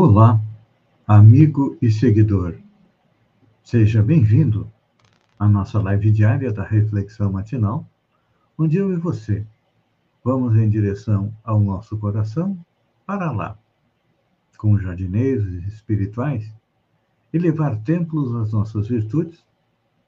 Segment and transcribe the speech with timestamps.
[0.00, 0.40] Olá,
[1.08, 2.54] amigo e seguidor.
[3.64, 4.70] Seja bem-vindo
[5.36, 7.84] à nossa live diária da Reflexão Matinal,
[8.56, 9.44] onde eu e você
[10.22, 12.56] vamos em direção ao nosso coração
[13.04, 13.58] para lá,
[14.56, 16.48] com jardineiros espirituais,
[17.32, 19.44] elevar templos às nossas virtudes,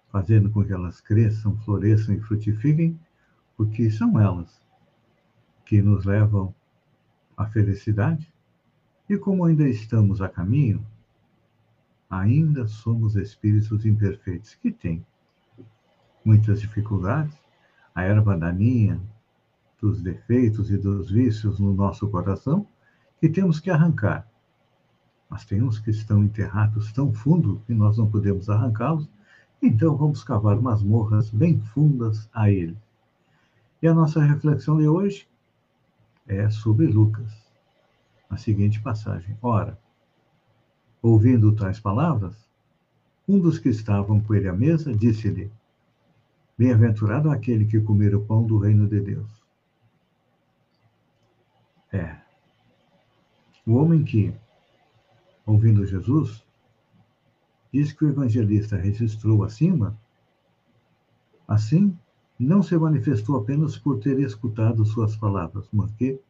[0.08, 2.96] fazendo com que elas cresçam, floresçam e frutifiquem,
[3.56, 4.62] porque são elas
[5.64, 6.54] que nos levam
[7.36, 8.32] à felicidade
[9.10, 10.86] e como ainda estamos a caminho,
[12.08, 15.04] ainda somos espíritos imperfeitos que têm
[16.24, 17.36] muitas dificuldades,
[17.92, 19.00] a erva daninha
[19.80, 22.64] dos defeitos e dos vícios no nosso coração,
[23.18, 24.28] que temos que arrancar.
[25.28, 29.10] Mas tem uns que estão enterrados tão fundo que nós não podemos arrancá-los,
[29.60, 32.78] então vamos cavar umas morras bem fundas a ele.
[33.82, 35.26] E a nossa reflexão de hoje
[36.28, 37.39] é sobre Lucas
[38.30, 39.78] a seguinte passagem: Ora,
[41.02, 42.48] ouvindo tais palavras,
[43.28, 45.50] um dos que estavam com ele à mesa disse-lhe:
[46.56, 49.28] Bem-aventurado aquele que comer o pão do reino de Deus.
[51.92, 52.16] É.
[53.66, 54.32] O homem que,
[55.44, 56.44] ouvindo Jesus,
[57.72, 59.98] diz que o evangelista registrou acima,
[61.46, 61.96] assim,
[62.38, 66.20] não se manifestou apenas por ter escutado suas palavras, mas, que,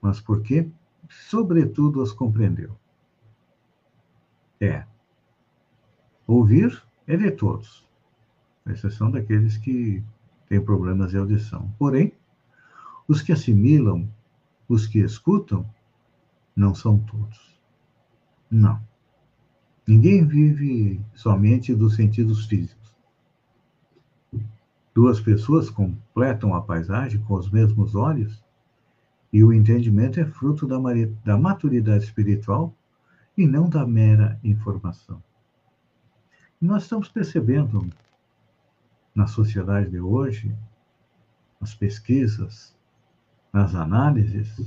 [0.00, 0.68] mas porque
[1.08, 2.76] sobretudo as compreendeu.
[4.60, 4.84] É.
[6.26, 7.86] Ouvir é de todos,
[8.64, 10.02] à exceção daqueles que
[10.48, 11.74] têm problemas de audição.
[11.78, 12.12] Porém,
[13.08, 14.08] os que assimilam,
[14.68, 15.68] os que escutam,
[16.54, 17.58] não são todos.
[18.50, 18.80] Não.
[19.86, 22.96] Ninguém vive somente dos sentidos físicos.
[24.94, 28.42] Duas pessoas completam a paisagem com os mesmos olhos
[29.32, 30.76] e o entendimento é fruto da,
[31.24, 32.74] da maturidade espiritual
[33.36, 35.22] e não da mera informação.
[36.60, 37.88] E nós estamos percebendo
[39.14, 40.54] na sociedade de hoje,
[41.58, 42.76] nas pesquisas,
[43.52, 44.60] nas análises,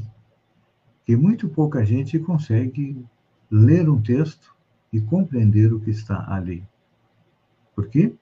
[1.05, 3.05] que muito pouca gente consegue
[3.51, 4.55] ler um texto
[4.91, 6.67] e compreender o que está ali.
[7.75, 8.15] Por quê?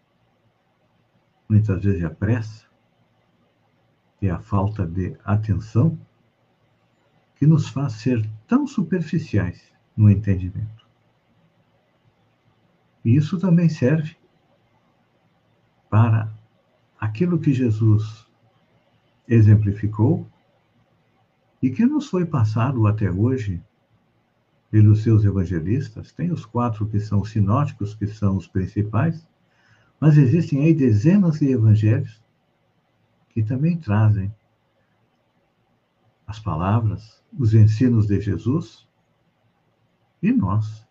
[1.47, 2.65] Muitas vezes a pressa
[4.21, 5.97] e a falta de atenção
[7.43, 9.61] que nos faz ser tão superficiais
[9.97, 10.87] no entendimento.
[13.03, 14.15] E isso também serve
[15.89, 16.33] para
[16.97, 18.25] aquilo que Jesus
[19.27, 20.25] exemplificou
[21.61, 23.61] e que nos foi passado até hoje
[24.71, 26.13] pelos seus evangelistas.
[26.13, 29.27] Tem os quatro que são sinóticos, que são os principais,
[29.99, 32.23] mas existem aí dezenas de evangelhos
[33.31, 34.33] que também trazem
[36.25, 38.88] as palavras, os ensinos de Jesus,
[40.21, 40.85] e nós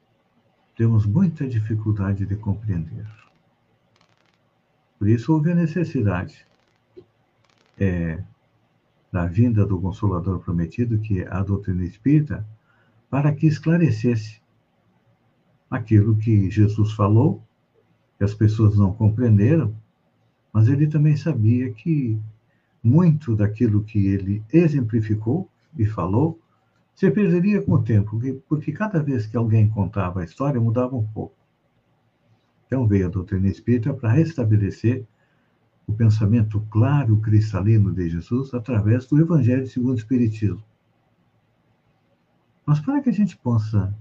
[0.76, 3.06] temos muita dificuldade de compreender.
[4.98, 6.47] Por isso houve a necessidade
[7.78, 8.22] é,
[9.10, 12.47] da vinda do Consolador Prometido, que é a doutrina espírita,
[13.10, 14.41] para que esclarecesse
[15.70, 17.42] aquilo que Jesus falou,
[18.19, 19.74] que as pessoas não compreenderam,
[20.53, 22.19] mas ele também sabia que
[22.82, 26.41] muito daquilo que ele exemplificou e falou
[26.94, 31.06] se perderia com o tempo, porque cada vez que alguém contava a história mudava um
[31.06, 31.34] pouco.
[32.66, 35.06] Então veio a doutrina espírita para restabelecer
[35.87, 40.62] o pensamento claro, cristalino de Jesus através do Evangelho segundo o Espiritismo.
[42.65, 43.94] Mas para que a gente possa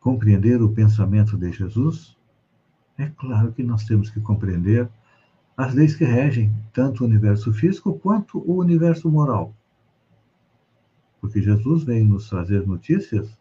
[0.00, 2.16] compreender o pensamento de Jesus,
[2.96, 4.88] é claro que nós temos que compreender
[5.56, 9.54] as leis que regem tanto o universo físico quanto o universo moral.
[11.22, 13.38] Porque Jesus vem nos trazer notícias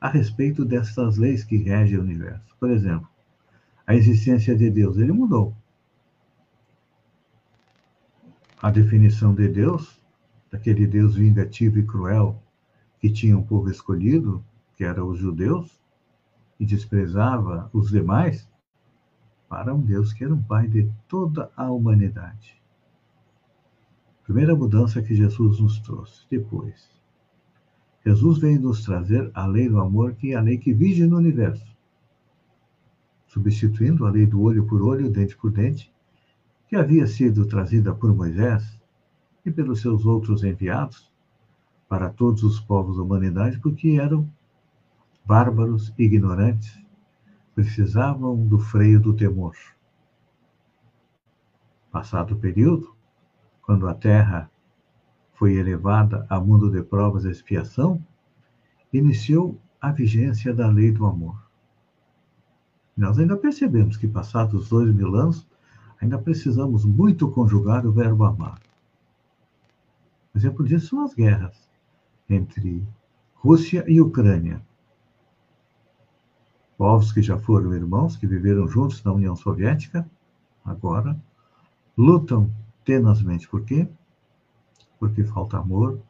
[0.00, 2.56] a respeito dessas leis que regem o universo.
[2.60, 3.08] Por exemplo,
[3.84, 5.52] a existência de Deus, ele mudou.
[8.62, 10.00] A definição de Deus,
[10.48, 12.40] daquele Deus vingativo e cruel
[13.00, 14.44] que tinha um povo escolhido,
[14.76, 15.80] que era os judeus,
[16.58, 18.48] e desprezava os demais,
[19.48, 22.62] para um Deus que era um Pai de toda a humanidade.
[24.22, 26.26] Primeira mudança que Jesus nos trouxe.
[26.30, 26.97] Depois,
[28.08, 31.18] Jesus veio nos trazer a lei do amor, que é a lei que vige no
[31.18, 31.76] universo,
[33.26, 35.92] substituindo a lei do olho por olho, dente por dente,
[36.66, 38.80] que havia sido trazida por Moisés
[39.44, 41.12] e pelos seus outros enviados
[41.86, 44.26] para todos os povos da humanidade, porque eram
[45.22, 46.82] bárbaros, ignorantes,
[47.54, 49.54] precisavam do freio do temor.
[51.92, 52.90] Passado o período,
[53.60, 54.50] quando a Terra
[55.38, 58.04] foi elevada a mundo de provas e expiação,
[58.92, 61.40] iniciou a vigência da lei do amor.
[62.96, 65.46] Nós ainda percebemos que, passados dois mil anos,
[66.02, 68.58] ainda precisamos muito conjugar o verbo amar.
[70.34, 71.68] Exemplo disso são as guerras
[72.28, 72.84] entre
[73.34, 74.60] Rússia e Ucrânia.
[76.76, 80.08] Povos que já foram irmãos, que viveram juntos na União Soviética,
[80.64, 81.16] agora
[81.96, 82.50] lutam
[82.84, 83.48] tenazmente.
[83.48, 83.88] Por quê?
[84.98, 86.00] Porque falta amor,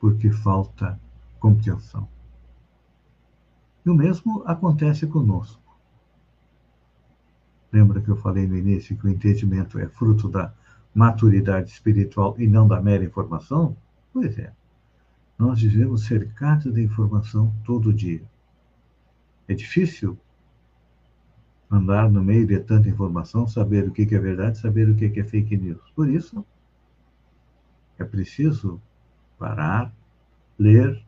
[0.00, 0.98] porque falta
[1.38, 2.08] compreensão.
[3.84, 5.60] E o mesmo acontece conosco.
[7.72, 10.52] Lembra que eu falei no início que o entendimento é fruto da
[10.94, 13.76] maturidade espiritual e não da mera informação?
[14.12, 14.52] Pois é.
[15.38, 18.22] Nós vivemos cercados de informação todo dia.
[19.48, 20.18] É difícil
[21.70, 25.24] andar no meio de tanta informação, saber o que é verdade, saber o que é
[25.24, 25.90] fake news.
[25.96, 26.44] Por isso,
[27.98, 28.80] é preciso
[29.38, 29.92] parar,
[30.58, 31.02] ler,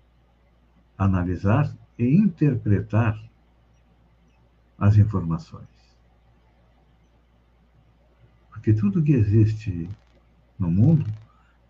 [0.96, 3.20] analisar e interpretar
[4.78, 5.68] as informações.
[8.50, 9.88] Porque tudo que existe
[10.58, 11.04] no mundo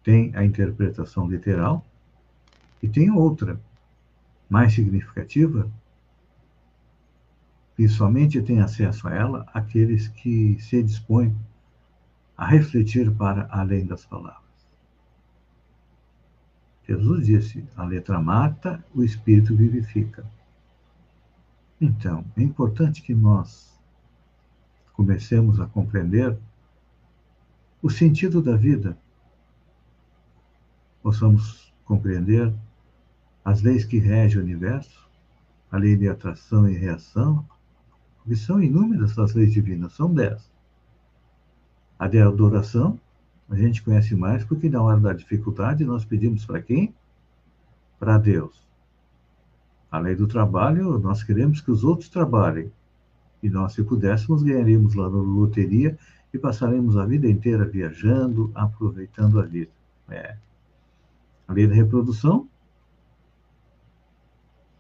[0.03, 1.85] tem a interpretação literal
[2.83, 3.61] e tem outra,
[4.49, 5.71] mais significativa,
[7.79, 11.35] e somente tem acesso a ela aqueles que se dispõem
[12.37, 14.44] a refletir para além das palavras.
[16.87, 20.25] Jesus disse: a letra mata, o espírito vivifica.
[21.81, 23.79] Então, é importante que nós
[24.93, 26.39] comecemos a compreender
[27.83, 28.97] o sentido da vida,
[31.03, 32.55] possamos compreender
[33.45, 35.07] as leis que regem o universo,
[35.71, 37.47] a lei de atração e reação,
[38.25, 40.51] que são inúmeras as leis divinas, são dez.
[41.99, 42.99] A de adoração,
[43.55, 46.95] a gente conhece mais porque na hora da dificuldade nós pedimos para quem?
[47.99, 48.67] Para Deus.
[49.91, 52.71] A lei do trabalho, nós queremos que os outros trabalhem.
[53.43, 55.97] E nós, se pudéssemos, ganharíamos lá na loteria
[56.33, 59.71] e passaremos a vida inteira viajando, aproveitando a vida.
[60.09, 60.37] É.
[61.47, 62.49] A lei da reprodução,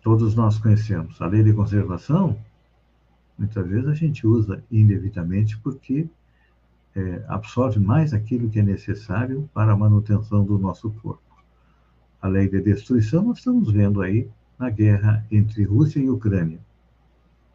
[0.02, 1.20] todos nós conhecemos.
[1.22, 2.36] A lei de conservação,
[3.38, 6.08] muitas vezes a gente usa indevidamente porque
[6.94, 11.22] é, absorve mais aquilo que é necessário para a manutenção do nosso corpo.
[12.20, 16.60] A lei de destruição nós estamos vendo aí na guerra entre Rússia e Ucrânia.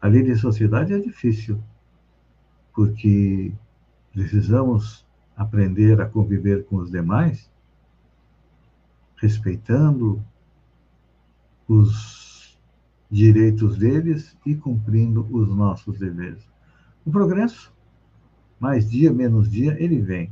[0.00, 1.60] A lei de sociedade é difícil,
[2.74, 3.52] porque
[4.12, 5.06] precisamos
[5.36, 7.50] aprender a conviver com os demais,
[9.16, 10.22] respeitando
[11.66, 12.58] os
[13.10, 16.48] direitos deles e cumprindo os nossos deveres.
[17.04, 17.72] O progresso
[18.60, 20.30] mais dia, menos dia, ele vem.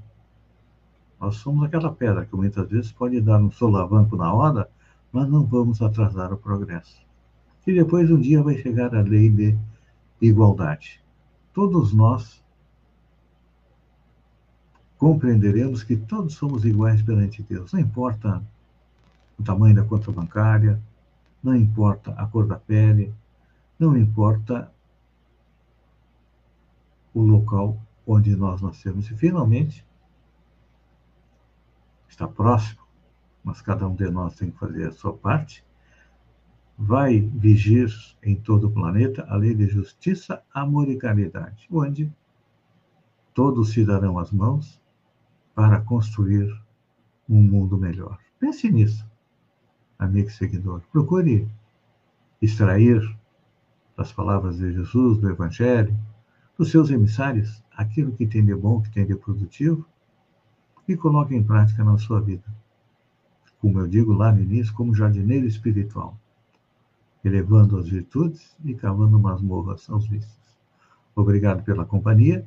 [1.18, 4.68] Nós somos aquela pedra que muitas vezes pode dar um solavanco na hora,
[5.10, 7.02] mas não vamos atrasar o progresso.
[7.66, 9.58] E depois um dia vai chegar a lei de
[10.20, 11.00] igualdade.
[11.54, 12.44] Todos nós
[14.98, 17.72] compreenderemos que todos somos iguais perante Deus.
[17.72, 18.42] Não importa
[19.38, 20.80] o tamanho da conta bancária,
[21.42, 23.12] não importa a cor da pele,
[23.78, 24.70] não importa
[27.14, 29.10] o local onde nós nascemos.
[29.10, 29.86] E, finalmente,
[32.08, 32.80] está próximo,
[33.44, 35.62] mas cada um de nós tem que fazer a sua parte,
[36.76, 37.90] vai vigir
[38.22, 42.10] em todo o planeta a lei de justiça, amor e caridade, onde
[43.34, 44.80] todos se darão as mãos
[45.54, 46.48] para construir
[47.28, 48.18] um mundo melhor.
[48.40, 49.06] Pense nisso,
[49.98, 50.80] amigo e seguidor.
[50.90, 51.46] Procure
[52.40, 53.02] extrair
[53.96, 55.94] das palavras de Jesus, do Evangelho,
[56.58, 59.86] dos seus emissários, aquilo que tem de bom, que tem de produtivo,
[60.88, 62.44] e coloque em prática na sua vida.
[63.60, 66.18] Como eu digo lá no início, como jardineiro espiritual,
[67.24, 70.36] elevando as virtudes e cavando masmorras aos vícios.
[71.14, 72.44] Obrigado pela companhia,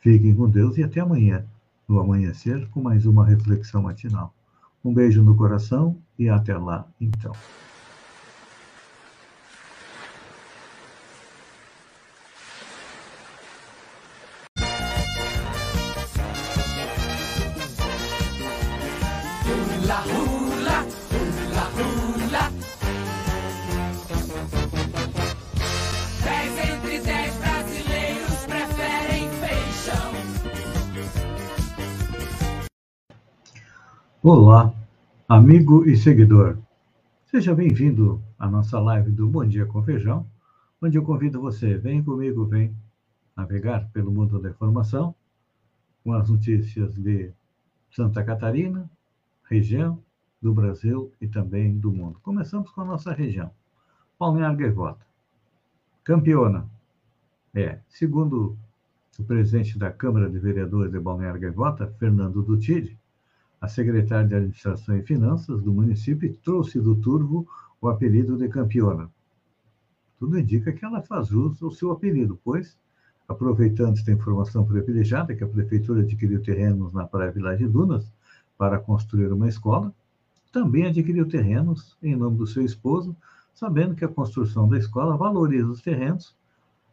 [0.00, 1.46] fiquem com Deus e até amanhã,
[1.86, 4.34] no amanhecer, com mais uma reflexão matinal.
[4.84, 7.32] Um beijo no coração e até lá, então.
[19.88, 22.44] hula, hula, hula, hula.
[26.22, 30.12] Dez entre dez brasileiros preferem feijão.
[34.22, 34.74] Olá,
[35.26, 36.58] amigo e seguidor.
[37.24, 40.26] Seja bem-vindo à nossa live do Bom Dia com Feijão,
[40.82, 42.76] onde eu convido você, vem comigo, vem
[43.34, 45.14] navegar pelo mundo da informação,
[46.04, 47.32] com as notícias de
[47.90, 48.90] Santa Catarina,
[49.48, 50.02] região,
[50.40, 52.20] do Brasil e também do mundo.
[52.22, 53.50] Começamos com a nossa região,
[54.18, 55.04] Balneário Gaivota.
[56.04, 56.68] Campeona.
[57.54, 58.56] É, segundo
[59.18, 62.96] o presidente da Câmara de Vereadores de Balneário Gaivota, Fernando Dutide,
[63.60, 67.48] a secretária de Administração e Finanças do município trouxe do Turvo
[67.80, 69.10] o apelido de campeona.
[70.18, 72.78] Tudo indica que ela faz jus ao seu apelido, pois,
[73.26, 78.12] aproveitando esta informação privilegiada que a prefeitura adquiriu terrenos na Praia Village Dunas
[78.58, 79.94] para construir uma escola,
[80.52, 83.16] também adquiriu terrenos em nome do seu esposo,
[83.54, 86.36] sabendo que a construção da escola valoriza os terrenos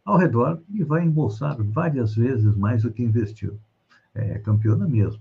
[0.04, 3.58] ao redor e vai embolsar várias vezes mais do que investiu.
[4.14, 5.20] É campeona mesmo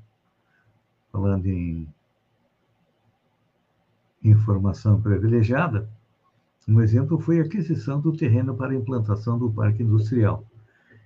[1.16, 1.88] falando em
[4.22, 5.90] informação privilegiada,
[6.68, 10.44] um exemplo foi a aquisição do terreno para a implantação do parque industrial,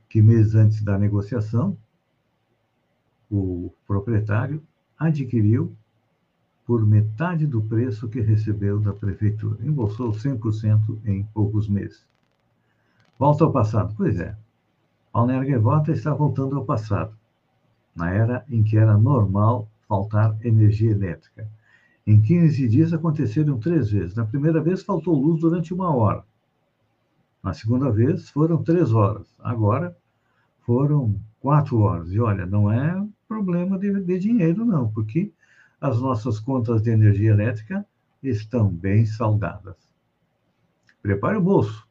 [0.10, 1.78] que meses antes da negociação,
[3.30, 4.64] o proprietário
[5.00, 5.74] adquiriu
[6.66, 9.66] por metade do preço que recebeu da prefeitura.
[9.66, 12.06] Embolsou 100% em poucos meses.
[13.18, 13.94] Volta ao passado.
[13.98, 14.38] Pois é,
[15.12, 17.14] Balneário Gaivota está voltando ao passado,
[17.96, 21.48] na era em que era normal faltar energia elétrica.
[22.06, 24.16] Em 15 dias aconteceram três vezes.
[24.16, 26.24] Na primeira vez faltou luz durante uma hora.
[27.44, 29.28] Na segunda vez foram três horas.
[29.40, 29.96] Agora
[30.62, 32.12] foram quatro horas.
[32.12, 35.32] E olha, não é problema de, de dinheiro, não, porque
[35.80, 37.86] as nossas contas de energia elétrica
[38.22, 39.78] estão bem salgadas.
[41.02, 41.88] Prepare o bolso,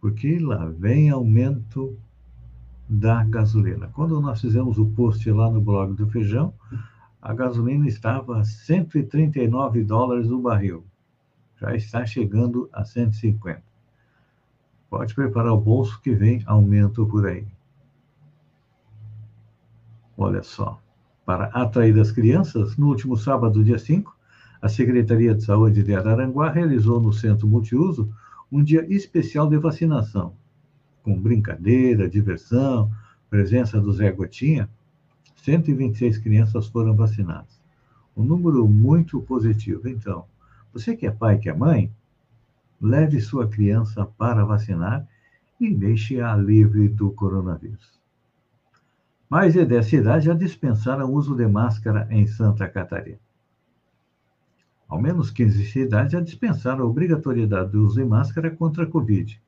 [0.00, 1.96] porque lá vem aumento
[2.88, 3.88] da gasolina.
[3.88, 6.52] Quando nós fizemos o post lá no blog do Feijão,
[7.22, 10.84] a gasolina estava a 139 dólares o barril.
[11.60, 13.62] Já está chegando a 150.
[14.90, 17.46] Pode preparar o bolso que vem aumento por aí.
[20.16, 20.80] Olha só.
[21.24, 24.14] Para atrair as crianças, no último sábado, dia 5,
[24.60, 28.10] a Secretaria de Saúde de Araranguá realizou no Centro Multiuso
[28.52, 30.34] um dia especial de vacinação
[31.04, 32.90] com brincadeira, diversão,
[33.28, 34.68] presença do Zé Gotinha,
[35.36, 37.60] 126 crianças foram vacinadas.
[38.16, 39.86] Um número muito positivo.
[39.86, 40.24] Então,
[40.72, 41.92] você que é pai, que é mãe,
[42.80, 45.06] leve sua criança para vacinar
[45.60, 47.93] e deixe-a livre do coronavírus.
[49.34, 53.18] Mais de 10 cidades já dispensaram o uso de máscara em Santa Catarina.
[54.88, 59.42] Ao menos 15 cidades já dispensaram a obrigatoriedade do uso de máscara contra a Covid.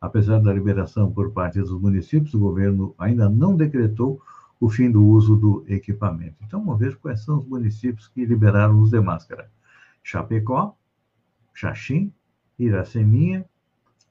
[0.00, 4.20] Apesar da liberação por parte dos municípios, o governo ainda não decretou
[4.58, 6.38] o fim do uso do equipamento.
[6.44, 9.48] Então, vamos ver quais são os municípios que liberaram o uso de máscara.
[10.02, 10.76] Chapecó,
[11.54, 12.12] Xaxim,
[12.58, 13.44] Iraceminha,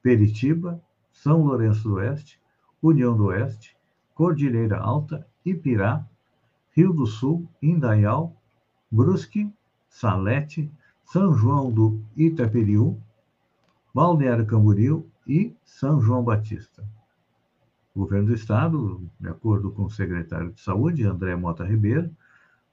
[0.01, 2.39] Peritiba, São Lourenço do Oeste,
[2.82, 3.75] União do Oeste,
[4.13, 6.06] Cordilheira Alta, Ipirá,
[6.75, 8.36] Rio do Sul, Indaial,
[8.89, 9.51] Brusque,
[9.89, 10.72] Salete,
[11.03, 12.98] São João do Itaperiú,
[13.94, 16.84] Balneário Camboriú e São João Batista.
[17.94, 22.10] O governo do estado, de acordo com o secretário de Saúde, André Mota Ribeiro,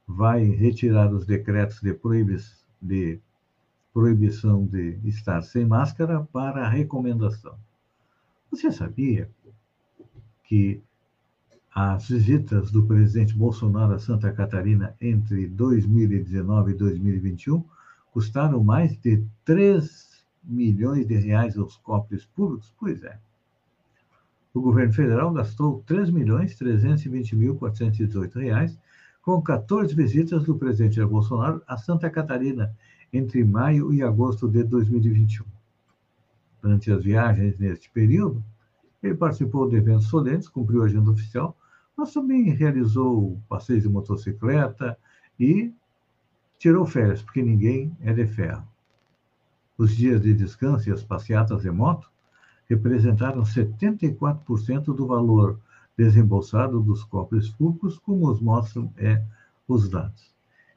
[0.07, 1.93] vai retirar os decretos de,
[2.81, 3.21] de
[3.93, 7.59] proibição de estar sem máscara para recomendação.
[8.51, 9.29] Você sabia
[10.45, 10.81] que
[11.75, 17.65] as visitas do presidente Bolsonaro a Santa Catarina entre 2019 e 2021
[18.11, 22.75] custaram mais de 3 milhões de reais aos cofres públicos?
[22.79, 23.19] Pois é.
[24.55, 28.79] O governo federal gastou 3 milhões 320 mil 418 reais
[29.23, 32.75] com 14 visitas do presidente Jair Bolsonaro a Santa Catarina
[33.13, 35.45] entre maio e agosto de 2021.
[36.63, 38.43] Durante as viagens neste período,
[39.03, 41.57] ele participou de eventos solenes, cumpriu a agenda oficial,
[41.99, 44.97] mas também realizou passeios de motocicleta
[45.39, 45.75] e
[46.57, 48.65] tirou férias, porque ninguém é de ferro.
[49.77, 52.09] Os dias de descanso e as passeatas de moto
[52.71, 55.59] representaram 74% do valor
[55.97, 59.21] desembolsado dos cofres públicos, como os mostram é,
[59.67, 60.33] os dados.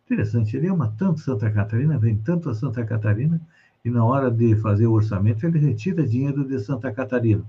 [0.05, 3.39] Interessante, ele ama tanto Santa Catarina, vem tanto a Santa Catarina,
[3.85, 7.45] e na hora de fazer o orçamento ele retira dinheiro de Santa Catarina.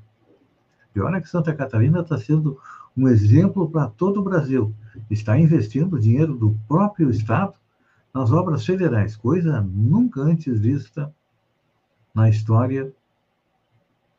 [0.95, 2.59] E olha que Santa Catarina está sendo
[2.97, 4.75] um exemplo para todo o Brasil.
[5.11, 7.55] Está investindo dinheiro do próprio Estado
[8.13, 11.13] nas obras federais, coisa nunca antes vista
[12.15, 12.93] na história,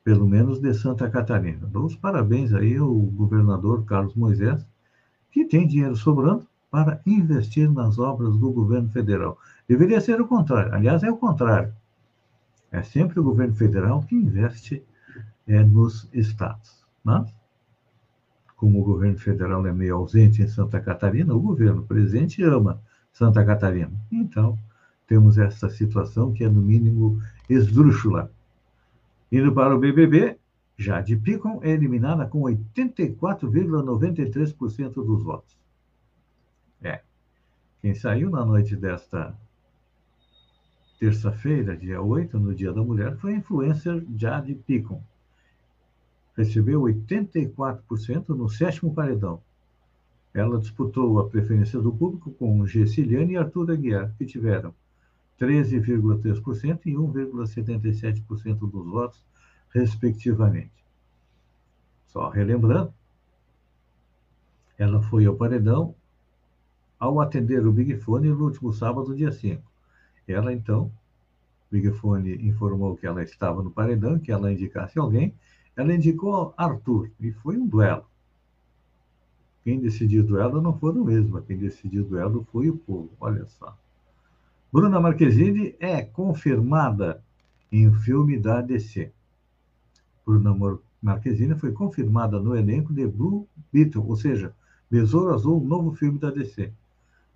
[0.03, 1.67] pelo menos de Santa Catarina.
[1.67, 4.65] Dou os parabéns aí ao governador Carlos Moisés,
[5.31, 9.37] que tem dinheiro sobrando para investir nas obras do governo federal.
[9.67, 10.73] Deveria ser o contrário.
[10.73, 11.71] Aliás, é o contrário.
[12.71, 14.83] É sempre o governo federal que investe
[15.47, 16.83] é, nos estados.
[17.03, 17.31] Mas,
[18.63, 23.43] como o governo federal é meio ausente em Santa Catarina, o governo presente ama Santa
[23.43, 23.91] Catarina.
[24.09, 24.57] Então,
[25.05, 28.31] temos essa situação que é, no mínimo, esdrúxula.
[29.29, 30.37] Indo para o BBB,
[30.77, 35.57] Jade Picon é eliminada com 84,93% dos votos.
[36.81, 37.01] É.
[37.81, 39.37] Quem saiu na noite desta
[41.01, 45.03] terça-feira, dia 8, no Dia da Mulher, foi a influencer Jade Picon.
[46.35, 49.41] Recebeu 84% no sétimo paredão.
[50.33, 54.73] Ela disputou a preferência do público com Gessiliane e Arthur Aguiar, que tiveram
[55.39, 59.23] 13,3% e 1,77% dos votos,
[59.69, 60.83] respectivamente.
[62.07, 62.93] Só relembrando,
[64.77, 65.95] ela foi ao paredão
[66.99, 69.61] ao atender o Big Fone no último sábado, dia 5.
[70.27, 70.91] Ela, então, o
[71.71, 75.35] Big Fone informou que ela estava no paredão, que ela indicasse alguém.
[75.75, 78.05] Ela indicou Arthur, e foi um duelo.
[79.63, 83.09] Quem decidiu o duelo não foi o mesmo, quem decidiu o duelo foi o povo,
[83.19, 83.75] olha só.
[84.71, 87.23] Bruna Marquezine é confirmada
[87.71, 89.11] em um filme da DC.
[90.25, 94.53] Bruna Marquezine foi confirmada no elenco de Blue Beetle, ou seja,
[94.89, 96.71] Besouro Azul, novo filme da DC.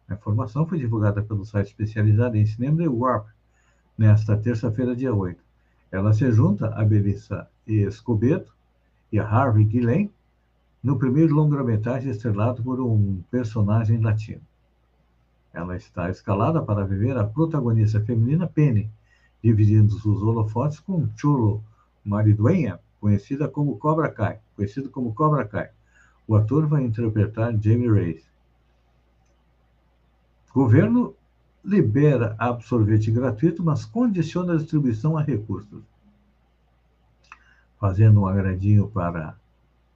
[0.08, 3.28] A informação foi divulgada pelo site especializado em cinema The Warp
[3.98, 5.42] nesta terça-feira, dia 8.
[5.92, 8.52] Ela se junta a Belissa Escobedo
[9.12, 10.12] e Harvey Guilhem
[10.84, 14.42] no primeiro longa-metragem estrelado por um personagem latino.
[15.54, 18.90] Ela está escalada para viver a protagonista feminina Penny,
[19.44, 21.64] dividindo os holofotes com Chulo
[22.06, 25.70] Mariduenha, conhecida como Cobra Kai, conhecido como Cobra Kai.
[26.28, 28.30] O ator vai interpretar Jamie Reyes.
[30.54, 31.16] Governo
[31.64, 35.84] libera absorvente gratuito, mas condiciona a distribuição a recursos.
[37.80, 39.36] Fazendo um agradinho para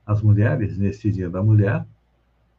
[0.06, 1.86] as mulheres neste Dia da Mulher,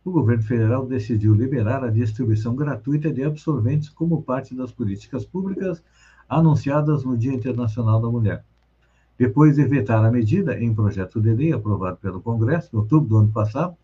[0.05, 5.83] o governo federal decidiu liberar a distribuição gratuita de absorventes como parte das políticas públicas
[6.29, 8.45] anunciadas no Dia Internacional da Mulher.
[9.17, 13.19] Depois de vetar a medida em projeto de lei aprovado pelo Congresso em outubro do
[13.19, 13.77] ano passado,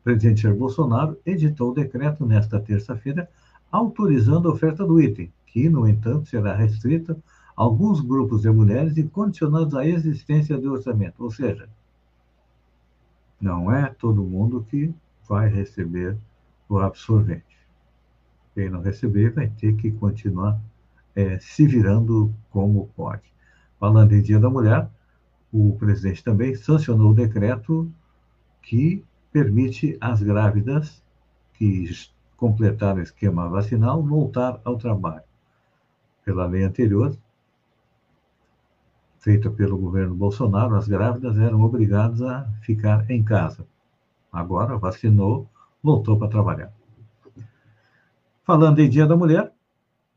[0.00, 3.28] o presidente Jair Bolsonaro editou o decreto nesta terça-feira
[3.70, 7.16] autorizando a oferta do item, que, no entanto, será restrita
[7.56, 11.68] alguns grupos de mulheres e condicionados à existência de orçamento, ou seja,
[13.40, 14.94] não é todo mundo que
[15.28, 16.16] vai receber
[16.68, 17.58] o absorvente.
[18.54, 20.60] Quem não receber vai ter que continuar
[21.14, 23.32] é, se virando como pode.
[23.78, 24.88] Falando em Dia da Mulher,
[25.52, 27.90] o presidente também sancionou o decreto
[28.62, 31.02] que permite às grávidas
[31.54, 31.90] que
[32.36, 35.24] completaram o esquema vacinal voltar ao trabalho.
[36.24, 37.16] Pela lei anterior,
[39.22, 43.64] feita pelo governo Bolsonaro, as grávidas eram obrigadas a ficar em casa.
[44.32, 45.48] Agora vacinou,
[45.80, 46.72] voltou para trabalhar.
[48.44, 49.52] Falando em Dia da Mulher,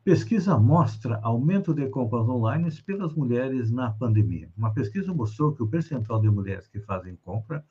[0.04, 4.50] pesquisa mostra aumento de compras online pelas mulheres na pandemia.
[4.58, 7.64] Uma pesquisa mostrou que o percentual de mulheres que fazem compra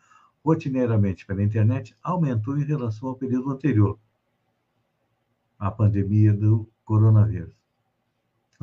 [0.45, 3.99] rotineiramente pela internet aumentou em relação ao período anterior
[5.59, 7.64] à pandemia do coronavírus.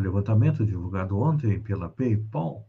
[0.02, 2.68] O levantamento divulgado ontem pela PayPal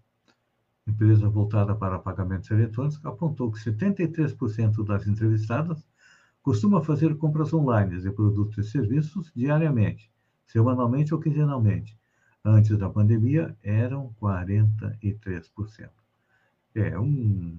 [0.86, 5.82] empresa voltada para pagamentos eletrônicos, apontou que 73% das entrevistadas
[6.42, 10.12] costuma fazer compras online de produtos e serviços diariamente,
[10.46, 11.98] semanalmente ou quinzenalmente.
[12.44, 15.88] Antes da pandemia, eram 43%.
[16.74, 17.58] É um.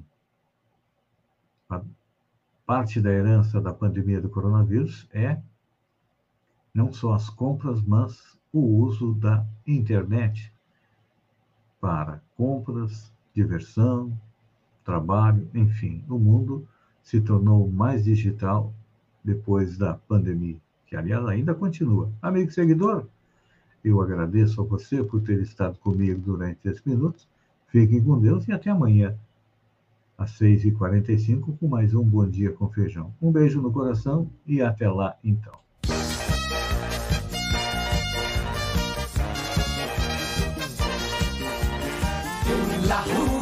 [2.64, 5.42] Parte da herança da pandemia do coronavírus é
[6.72, 10.54] não só as compras, mas o uso da internet
[11.82, 14.16] para compras, diversão,
[14.86, 16.66] trabalho, enfim, o mundo
[17.02, 18.72] se tornou mais digital
[19.24, 22.12] depois da pandemia, que aliás ainda continua.
[22.22, 23.08] Amigo seguidor,
[23.84, 27.28] eu agradeço a você por ter estado comigo durante esses minutos.
[27.68, 29.18] Fiquem com Deus e até amanhã,
[30.16, 33.12] às 6h45, com mais um Bom Dia com Feijão.
[33.20, 35.63] Um beijo no coração e até lá, então.
[42.94, 43.33] 자